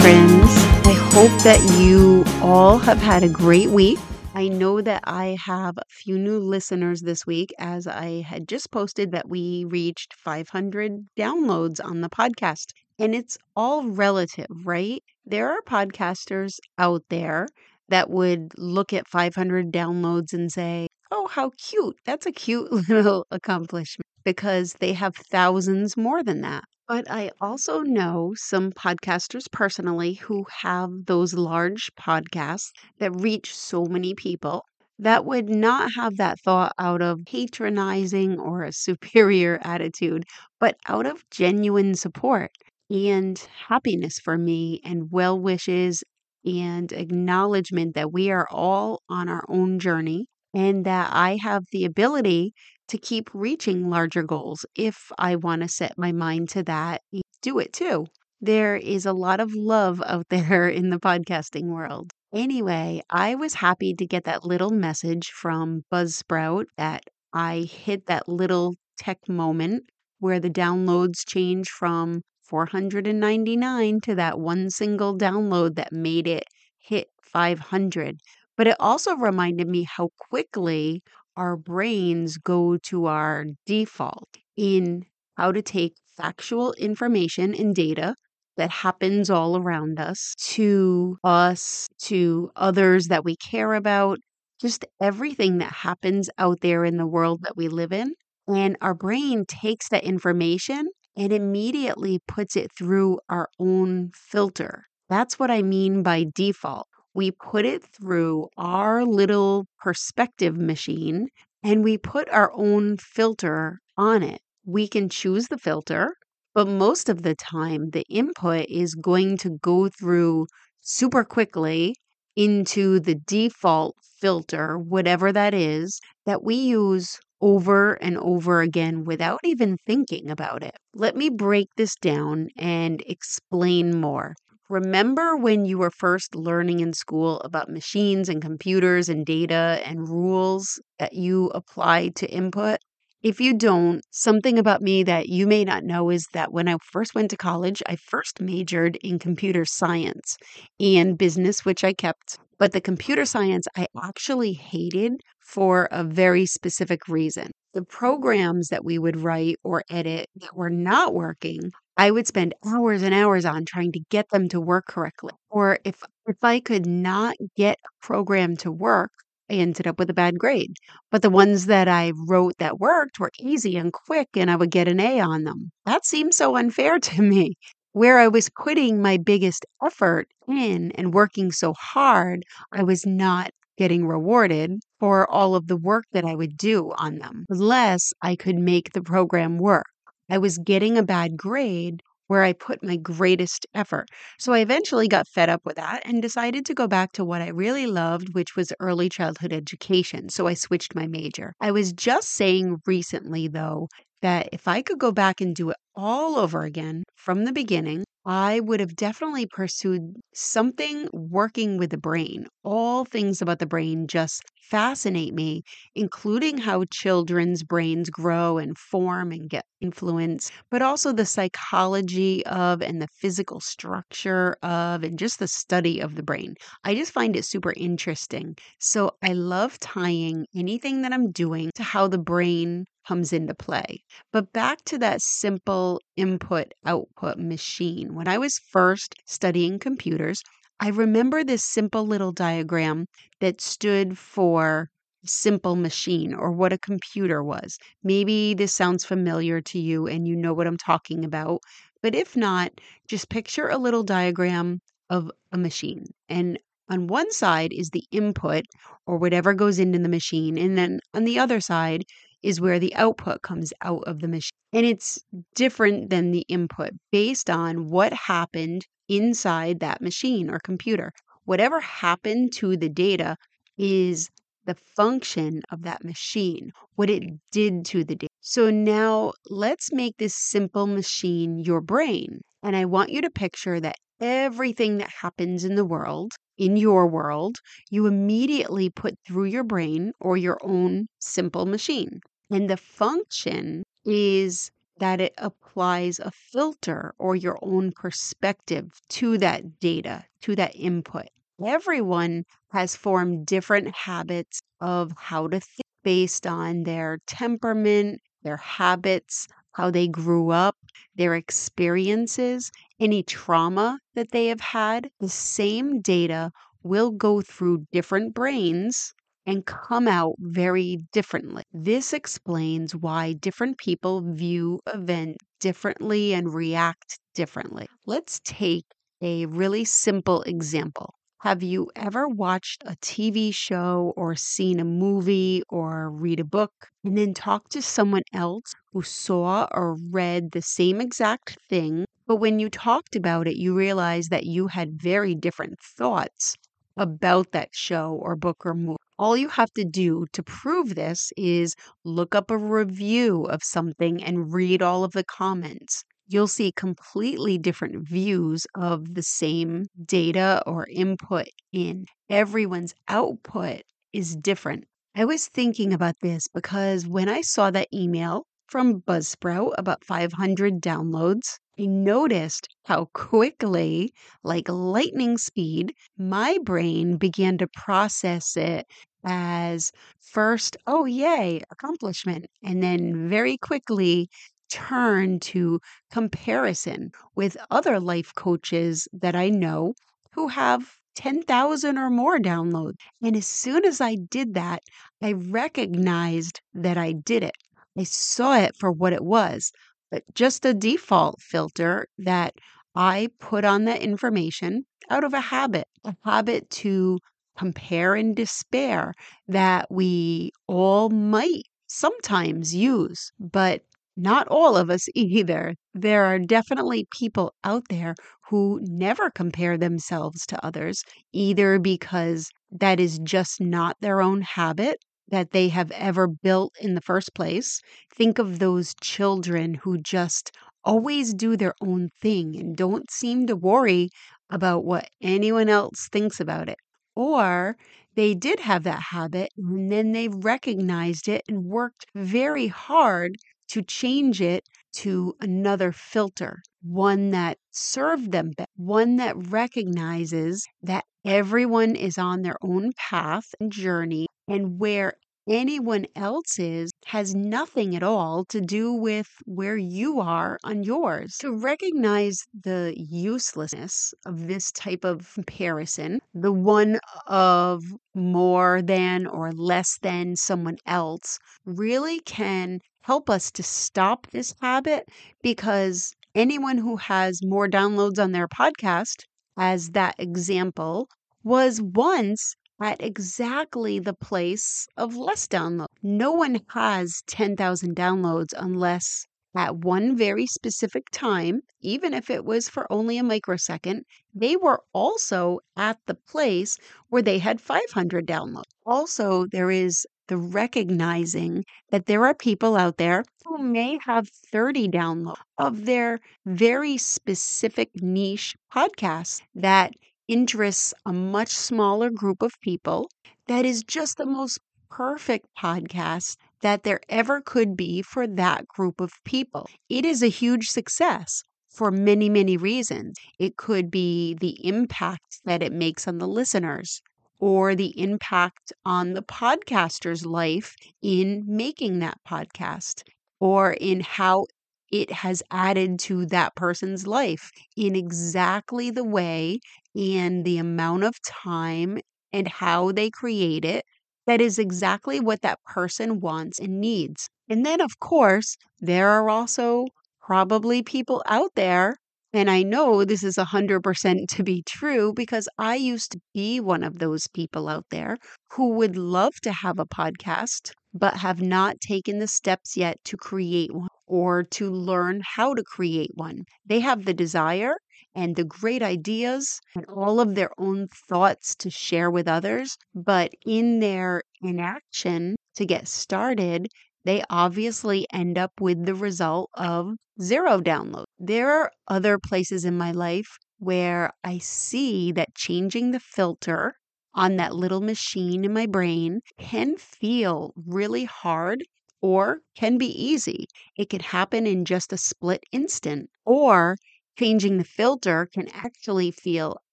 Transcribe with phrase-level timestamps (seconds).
[0.00, 0.50] friends.
[0.86, 3.98] I hope that you all have had a great week.
[4.34, 8.70] I know that I have a few new listeners this week as I had just
[8.70, 12.72] posted that we reached 500 downloads on the podcast.
[12.98, 15.02] And it's all relative, right?
[15.26, 17.48] There are podcasters out there
[17.88, 21.96] that would look at 500 downloads and say, oh, how cute.
[22.04, 26.64] That's a cute little accomplishment because they have thousands more than that.
[26.88, 33.84] But I also know some podcasters personally who have those large podcasts that reach so
[33.84, 34.64] many people
[34.98, 40.24] that would not have that thought out of patronizing or a superior attitude,
[40.58, 42.50] but out of genuine support
[42.90, 46.02] and happiness for me and well wishes
[46.44, 51.84] and acknowledgement that we are all on our own journey and that I have the
[51.84, 52.54] ability
[52.88, 57.02] to keep reaching larger goals if I want to set my mind to that,
[57.42, 58.06] do it too.
[58.40, 62.12] There is a lot of love out there in the podcasting world.
[62.34, 68.28] Anyway, I was happy to get that little message from Buzzsprout that I hit that
[68.28, 69.84] little tech moment
[70.18, 76.44] where the downloads change from 499 to that one single download that made it
[76.78, 78.18] hit 500.
[78.56, 81.02] But it also reminded me how quickly
[81.38, 85.04] our brains go to our default in
[85.36, 88.16] how to take factual information and data
[88.56, 94.18] that happens all around us to us, to others that we care about,
[94.60, 98.12] just everything that happens out there in the world that we live in.
[98.48, 104.86] And our brain takes that information and immediately puts it through our own filter.
[105.08, 106.87] That's what I mean by default
[107.18, 111.28] we put it through our little perspective machine
[111.62, 114.40] and we put our own filter on it.
[114.64, 116.14] We can choose the filter,
[116.54, 120.46] but most of the time, the input is going to go through
[120.80, 121.94] super quickly
[122.36, 129.40] into the default filter, whatever that is, that we use over and over again without
[129.44, 130.76] even thinking about it.
[130.94, 134.34] Let me break this down and explain more.
[134.70, 140.08] Remember when you were first learning in school about machines and computers and data and
[140.08, 142.78] rules that you apply to input?
[143.22, 146.76] If you don't, something about me that you may not know is that when I
[146.92, 150.36] first went to college, I first majored in computer science
[150.78, 152.38] and business, which I kept.
[152.58, 157.50] But the computer science I actually hated for a very specific reason.
[157.74, 162.54] The programs that we would write or edit that were not working I would spend
[162.64, 165.32] hours and hours on trying to get them to work correctly.
[165.50, 169.10] Or if if I could not get a program to work,
[169.50, 170.76] I ended up with a bad grade.
[171.10, 174.70] But the ones that I wrote that worked were easy and quick and I would
[174.70, 175.72] get an A on them.
[175.84, 177.56] That seemed so unfair to me.
[177.92, 183.50] Where I was putting my biggest effort in and working so hard, I was not
[183.76, 188.36] getting rewarded for all of the work that I would do on them, unless I
[188.36, 189.86] could make the program work.
[190.30, 194.08] I was getting a bad grade where I put my greatest effort.
[194.38, 197.40] So I eventually got fed up with that and decided to go back to what
[197.42, 200.28] I really loved, which was early childhood education.
[200.28, 201.54] So I switched my major.
[201.60, 203.88] I was just saying recently, though,
[204.22, 208.04] that if I could go back and do it all over again from the beginning,
[208.26, 212.46] I would have definitely pursued something working with the brain.
[212.64, 215.62] All things about the brain just fascinate me,
[215.94, 222.82] including how children's brains grow and form and get influence, but also the psychology of
[222.82, 226.54] and the physical structure of and just the study of the brain.
[226.84, 228.56] I just find it super interesting.
[228.80, 234.02] So I love tying anything that I'm doing to how the brain comes into play.
[234.32, 238.14] But back to that simple input output machine.
[238.14, 240.42] When I was first studying computers,
[240.80, 243.06] I remember this simple little diagram
[243.38, 244.90] that stood for
[245.24, 247.78] simple machine or what a computer was.
[248.02, 251.60] Maybe this sounds familiar to you and you know what I'm talking about.
[252.02, 252.72] But if not,
[253.06, 254.80] just picture a little diagram
[255.10, 256.06] of a machine.
[256.28, 256.58] And
[256.88, 258.64] on one side is the input
[259.06, 260.58] or whatever goes into the machine.
[260.58, 262.04] And then on the other side
[262.42, 264.57] is where the output comes out of the machine.
[264.72, 265.18] And it's
[265.54, 271.12] different than the input based on what happened inside that machine or computer.
[271.44, 273.36] Whatever happened to the data
[273.78, 274.28] is
[274.66, 278.30] the function of that machine, what it did to the data.
[278.42, 282.42] So now let's make this simple machine your brain.
[282.62, 287.06] And I want you to picture that everything that happens in the world, in your
[287.06, 287.56] world,
[287.88, 292.20] you immediately put through your brain or your own simple machine.
[292.50, 299.78] And the function is that it applies a filter or your own perspective to that
[299.80, 301.26] data, to that input.
[301.64, 309.46] Everyone has formed different habits of how to think based on their temperament, their habits,
[309.72, 310.76] how they grew up,
[311.14, 315.10] their experiences, any trauma that they have had.
[315.20, 316.50] The same data
[316.82, 319.14] will go through different brains
[319.48, 321.62] and come out very differently.
[321.72, 327.88] This explains why different people view events differently and react differently.
[328.06, 328.84] Let's take
[329.22, 331.14] a really simple example.
[331.38, 336.72] Have you ever watched a TV show or seen a movie or read a book
[337.02, 342.04] and then talked to someone else who saw or read the same exact thing?
[342.26, 346.54] But when you talked about it, you realized that you had very different thoughts
[346.98, 348.98] about that show or book or movie.
[349.18, 351.74] All you have to do to prove this is
[352.04, 356.04] look up a review of something and read all of the comments.
[356.28, 362.06] You'll see completely different views of the same data or input in.
[362.30, 363.82] Everyone's output
[364.12, 364.84] is different.
[365.14, 370.80] I was thinking about this because when I saw that email from Buzzsprout about 500
[370.80, 374.12] downloads, I noticed how quickly,
[374.44, 378.86] like lightning speed, my brain began to process it
[379.24, 382.46] as first, oh, yay, accomplishment.
[382.62, 384.28] And then very quickly
[384.70, 385.80] turn to
[386.10, 389.94] comparison with other life coaches that I know
[390.32, 392.96] who have 10,000 or more downloads.
[393.22, 394.82] And as soon as I did that,
[395.22, 397.56] I recognized that I did it.
[397.98, 399.72] I saw it for what it was,
[400.10, 402.54] but just a default filter that
[402.94, 407.18] I put on that information out of a habit, a habit to
[407.58, 409.14] compare and despair
[409.48, 413.82] that we all might sometimes use, but
[414.16, 415.74] not all of us either.
[415.94, 418.14] There are definitely people out there
[418.48, 421.02] who never compare themselves to others,
[421.32, 426.94] either because that is just not their own habit that they have ever built in
[426.94, 427.80] the first place.
[428.14, 430.50] Think of those children who just
[430.84, 434.10] always do their own thing and don't seem to worry
[434.50, 436.78] about what anyone else thinks about it.
[437.18, 437.76] Or
[438.14, 443.38] they did have that habit and then they recognized it and worked very hard
[443.70, 444.68] to change it
[444.98, 452.42] to another filter, one that served them better, one that recognizes that everyone is on
[452.42, 455.14] their own path and journey and where
[455.48, 461.36] anyone else is has nothing at all to do with where you are on yours.
[461.38, 467.82] To recognize the uselessness of this type of comparison, the one of
[468.14, 475.08] more than or less than someone else, really can help us to stop this habit
[475.42, 479.24] because anyone who has more downloads on their podcast,
[479.56, 481.08] as that example,
[481.42, 485.86] was once at exactly the place of less download.
[486.02, 489.26] No one has 10,000 downloads unless
[489.56, 494.04] at one very specific time, even if it was for only a microsecond,
[494.34, 496.76] they were also at the place
[497.08, 498.64] where they had 500 downloads.
[498.86, 504.88] Also, there is the recognizing that there are people out there who may have 30
[504.88, 509.92] downloads of their very specific niche podcasts that
[510.28, 513.10] interests a much smaller group of people
[513.48, 519.00] that is just the most perfect podcast that there ever could be for that group
[519.00, 519.68] of people.
[519.88, 523.16] It is a huge success for many, many reasons.
[523.38, 527.00] It could be the impact that it makes on the listeners
[527.38, 533.02] or the impact on the podcaster's life in making that podcast
[533.40, 534.46] or in how
[534.90, 539.60] it has added to that person's life in exactly the way
[539.94, 541.98] and the amount of time
[542.32, 543.84] and how they create it
[544.26, 547.28] that is exactly what that person wants and needs.
[547.48, 549.86] And then, of course, there are also
[550.20, 551.96] probably people out there,
[552.38, 556.84] and I know this is 100% to be true because I used to be one
[556.84, 558.16] of those people out there
[558.52, 563.16] who would love to have a podcast, but have not taken the steps yet to
[563.16, 566.44] create one or to learn how to create one.
[566.64, 567.74] They have the desire
[568.14, 573.32] and the great ideas and all of their own thoughts to share with others, but
[573.44, 576.68] in their inaction to get started,
[577.08, 581.06] they obviously end up with the result of zero download.
[581.18, 586.74] There are other places in my life where I see that changing the filter
[587.14, 591.64] on that little machine in my brain can feel really hard
[592.00, 593.46] or can be easy.
[593.76, 596.76] It can happen in just a split instant, or
[597.18, 599.56] changing the filter can actually feel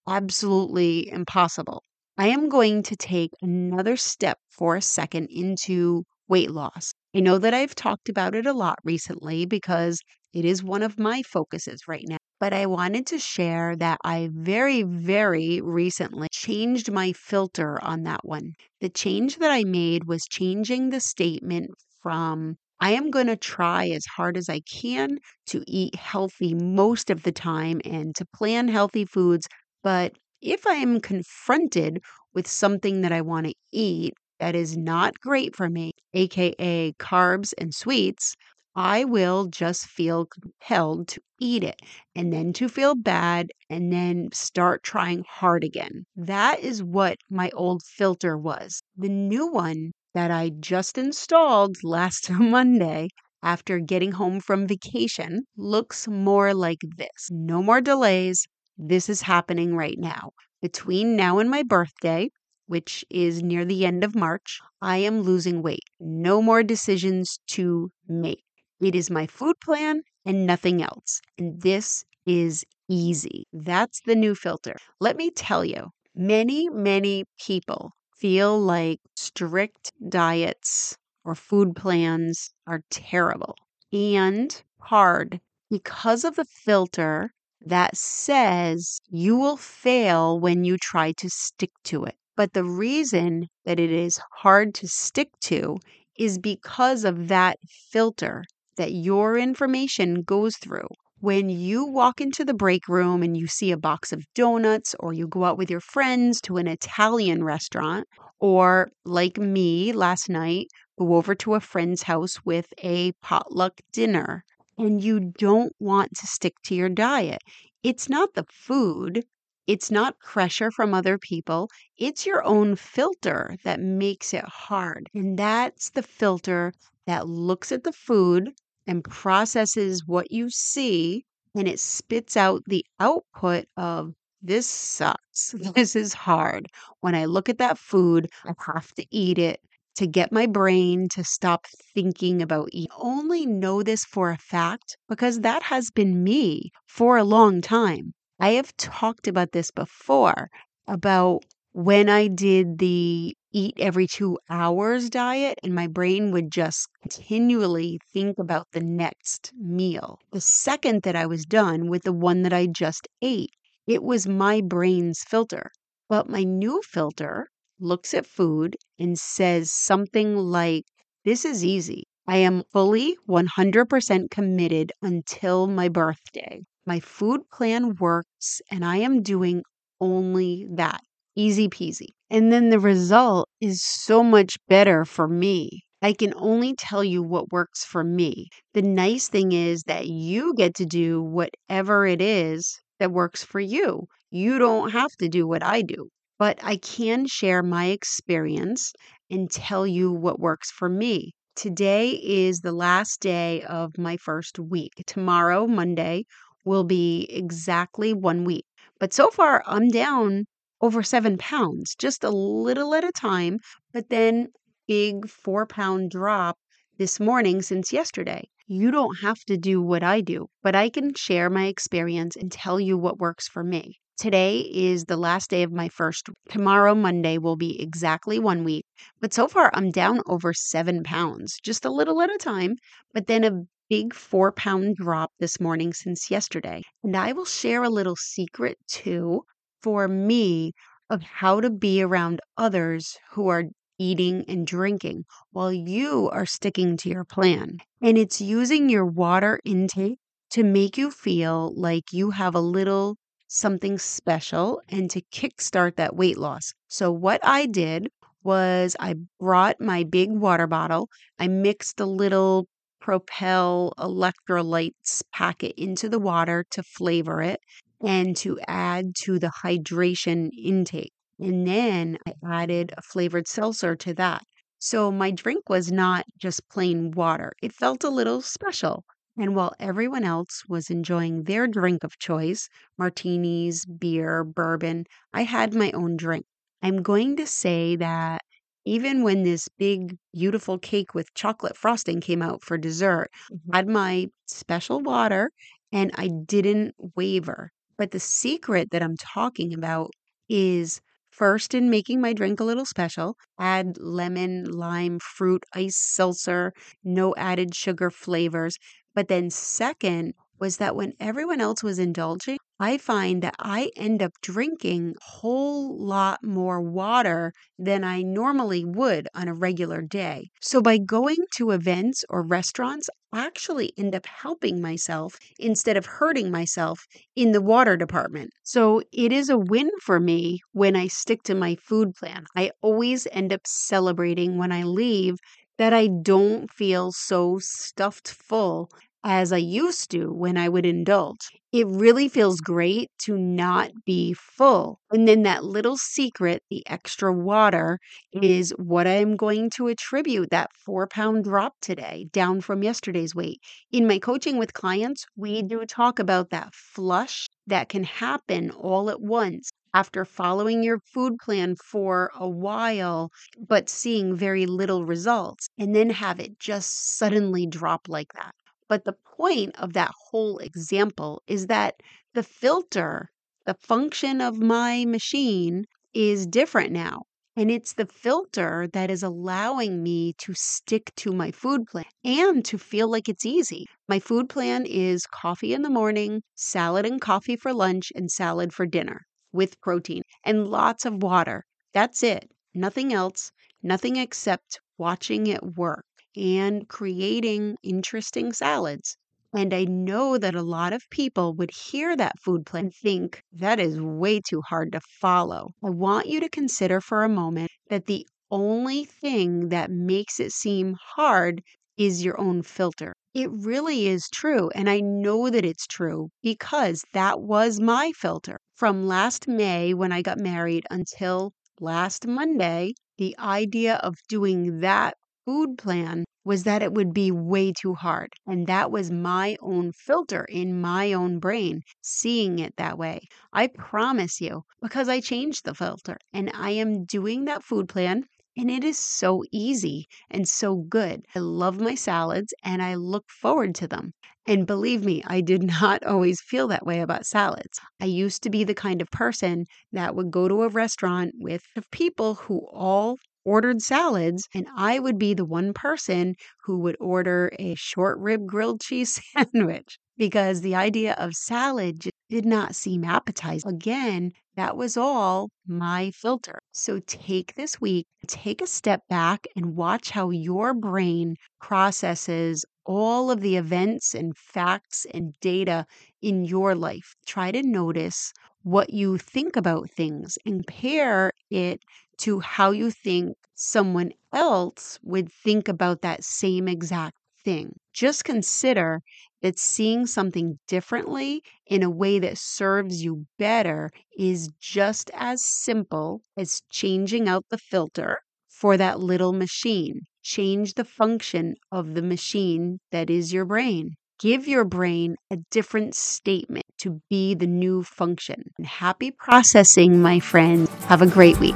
[0.07, 1.83] absolutely impossible.
[2.17, 6.93] I am going to take another step for a second into weight loss.
[7.15, 10.01] I know that I've talked about it a lot recently because
[10.33, 12.17] it is one of my focuses right now.
[12.39, 18.23] But I wanted to share that I very, very recently changed my filter on that
[18.23, 18.53] one.
[18.81, 21.71] The change that I made was changing the statement
[22.03, 25.17] from I am going to try as hard as I can
[25.47, 29.47] to eat healthy most of the time and to plan healthy foods.
[29.81, 32.01] But if I am confronted
[32.33, 37.53] with something that I want to eat that is not great for me, aka carbs
[37.57, 38.35] and sweets,
[38.77, 41.81] I will just feel compelled to eat it
[42.15, 46.05] and then to feel bad and then start trying hard again.
[46.15, 48.81] That is what my old filter was.
[48.97, 53.09] The new one that I just installed last Monday
[53.43, 57.29] after getting home from vacation looks more like this.
[57.31, 58.45] No more delays.
[58.77, 60.31] This is happening right now.
[60.61, 62.29] Between now and my birthday,
[62.67, 65.83] which is near the end of March, I am losing weight.
[65.99, 68.43] No more decisions to make.
[68.79, 71.21] It is my food plan and nothing else.
[71.37, 73.47] And this is easy.
[73.53, 74.75] That's the new filter.
[74.99, 82.81] Let me tell you, many, many people feel like strict diets or food plans are
[82.89, 83.55] terrible
[83.91, 87.31] and hard because of the filter
[87.61, 92.15] that says you will fail when you try to stick to it.
[92.35, 95.77] But the reason that it is hard to stick to
[96.17, 97.57] is because of that
[97.91, 98.43] filter
[98.77, 100.87] that your information goes through.
[101.19, 105.13] When you walk into the break room and you see a box of donuts, or
[105.13, 108.05] you go out with your friends to an Italian restaurant,
[108.39, 110.67] or like me last night,
[110.99, 114.43] go over to a friend's house with a potluck dinner,
[114.77, 117.41] and you don't want to stick to your diet,
[117.81, 119.23] it's not the food,
[119.67, 121.69] it's not pressure from other people.
[121.97, 125.09] It's your own filter that makes it hard.
[125.13, 126.73] And that's the filter
[127.07, 128.51] that looks at the food
[128.87, 135.53] and processes what you see and it spits out the output of this sucks.
[135.75, 136.67] This is hard.
[137.01, 139.59] When I look at that food, I have to eat it
[139.95, 142.91] to get my brain to stop thinking about eating.
[142.91, 147.61] I only know this for a fact because that has been me for a long
[147.61, 148.13] time.
[148.39, 150.49] I have talked about this before
[150.87, 156.87] about when I did the eat every two hours diet, and my brain would just
[157.01, 160.19] continually think about the next meal.
[160.31, 163.51] The second that I was done with the one that I just ate,
[163.85, 165.71] it was my brain's filter.
[166.07, 167.49] But my new filter
[167.81, 170.85] looks at food and says something like,
[171.25, 172.05] This is easy.
[172.27, 176.63] I am fully 100% committed until my birthday.
[176.85, 179.63] My food plan works, and I am doing
[179.99, 181.01] only that.
[181.35, 182.09] Easy peasy.
[182.29, 185.83] And then the result is so much better for me.
[186.01, 188.49] I can only tell you what works for me.
[188.73, 193.59] The nice thing is that you get to do whatever it is that works for
[193.59, 194.07] you.
[194.31, 198.93] You don't have to do what I do, but I can share my experience
[199.29, 201.33] and tell you what works for me.
[201.55, 204.91] Today is the last day of my first week.
[205.07, 206.25] Tomorrow, Monday,
[206.65, 208.65] will be exactly one week.
[208.99, 210.45] But so far, I'm down
[210.81, 213.59] over seven pounds, just a little at a time,
[213.93, 214.49] but then
[214.87, 216.57] big four pound drop
[216.97, 218.49] this morning since yesterday.
[218.67, 222.51] You don't have to do what I do, but I can share my experience and
[222.51, 223.99] tell you what works for me.
[224.17, 226.29] Today is the last day of my first.
[226.49, 228.85] Tomorrow, Monday, will be exactly one week.
[229.19, 232.77] But so far, I'm down over seven pounds, just a little at a time,
[233.13, 233.51] but then a
[233.89, 236.81] big four pound drop this morning since yesterday.
[237.03, 239.43] And I will share a little secret too
[239.81, 240.73] for me
[241.09, 243.65] of how to be around others who are
[243.97, 247.77] eating and drinking while you are sticking to your plan.
[248.01, 250.19] And it's using your water intake
[250.51, 256.15] to make you feel like you have a little something special and to kickstart that
[256.15, 256.73] weight loss.
[256.87, 258.09] So, what I did
[258.43, 262.67] was I brought my big water bottle, I mixed a little
[263.05, 267.59] Propel electrolytes packet into the water to flavor it
[268.01, 271.13] and to add to the hydration intake.
[271.37, 274.41] And then I added a flavored seltzer to that.
[274.79, 279.03] So my drink was not just plain water, it felt a little special.
[279.37, 285.75] And while everyone else was enjoying their drink of choice martinis, beer, bourbon I had
[285.75, 286.47] my own drink.
[286.81, 288.41] I'm going to say that
[288.85, 293.73] even when this big, beautiful cake with chocolate frosting came out for dessert, Mhm.
[293.73, 295.51] had my special water
[295.91, 297.71] and I didn't waver.
[297.97, 300.11] But the secret that I'm talking about
[300.49, 301.01] is
[301.31, 306.73] first in making my drink a little special, add lemon, lime, fruit, ice seltzer,
[307.03, 308.77] no added sugar flavors.
[309.13, 314.21] But then, second, was that when everyone else was indulging, I find that I end
[314.21, 320.49] up drinking a whole lot more water than I normally would on a regular day.
[320.61, 326.05] So by going to events or restaurants, I actually end up helping myself instead of
[326.05, 328.51] hurting myself in the water department.
[328.63, 332.45] So it is a win for me when I stick to my food plan.
[332.55, 335.35] I always end up celebrating when I leave
[335.77, 338.89] that I don't feel so stuffed full
[339.25, 341.49] as I used to when I would indulge.
[341.73, 344.99] It really feels great to not be full.
[345.11, 347.99] And then that little secret, the extra water,
[348.31, 353.59] is what I'm going to attribute that four pound drop today, down from yesterday's weight.
[353.91, 359.09] In my coaching with clients, we do talk about that flush that can happen all
[359.09, 365.67] at once after following your food plan for a while, but seeing very little results,
[365.77, 368.53] and then have it just suddenly drop like that.
[368.87, 372.01] But the point of that whole example is that
[372.33, 373.29] the filter,
[373.65, 377.23] the function of my machine is different now.
[377.55, 382.65] And it's the filter that is allowing me to stick to my food plan and
[382.65, 383.85] to feel like it's easy.
[384.07, 388.73] My food plan is coffee in the morning, salad and coffee for lunch, and salad
[388.73, 391.65] for dinner with protein and lots of water.
[391.93, 392.49] That's it.
[392.73, 393.51] Nothing else,
[393.83, 396.05] nothing except watching it work
[396.37, 399.17] and creating interesting salads.
[399.53, 403.41] And I know that a lot of people would hear that food plan and think
[403.53, 405.73] that is way too hard to follow.
[405.83, 410.51] I want you to consider for a moment that the only thing that makes it
[410.51, 411.61] seem hard
[411.97, 413.13] is your own filter.
[413.33, 414.69] It really is true.
[414.75, 418.59] And I know that it's true because that was my filter.
[418.75, 425.15] From last May when I got married until last Monday, the idea of doing that
[425.45, 428.33] food plan was that it would be way too hard.
[428.45, 433.27] And that was my own filter in my own brain, seeing it that way.
[433.53, 438.25] I promise you, because I changed the filter and I am doing that food plan.
[438.57, 441.25] And it is so easy and so good.
[441.35, 444.13] I love my salads and I look forward to them.
[444.47, 447.79] And believe me, I did not always feel that way about salads.
[448.01, 451.63] I used to be the kind of person that would go to a restaurant with
[451.91, 457.51] people who all ordered salads, and I would be the one person who would order
[457.59, 463.03] a short rib grilled cheese sandwich because the idea of salad just did not seem
[463.03, 463.69] appetizing.
[463.71, 466.59] Again, that was all my filter.
[466.71, 473.31] So take this week, take a step back, and watch how your brain processes all
[473.31, 475.85] of the events and facts and data
[476.21, 477.15] in your life.
[477.25, 481.83] Try to notice what you think about things and pair it
[482.19, 487.73] to how you think someone else would think about that same exact thing.
[487.93, 489.01] Just consider
[489.41, 496.21] that seeing something differently in a way that serves you better is just as simple
[496.35, 500.01] as changing out the filter for that little machine.
[500.23, 503.95] Change the function of the machine that is your brain.
[504.19, 508.45] Give your brain a different statement to be the new function.
[508.63, 510.69] Happy processing, my friends.
[510.85, 511.55] Have a great week.